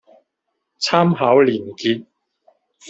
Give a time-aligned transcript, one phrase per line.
[0.79, 2.03] 参考连结